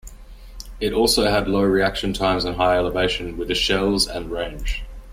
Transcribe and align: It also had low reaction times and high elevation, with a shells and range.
It 0.79 0.93
also 0.93 1.29
had 1.29 1.47
low 1.47 1.61
reaction 1.61 2.11
times 2.11 2.43
and 2.43 2.55
high 2.55 2.75
elevation, 2.75 3.37
with 3.37 3.51
a 3.51 3.53
shells 3.53 4.07
and 4.07 4.31
range. 4.31 4.81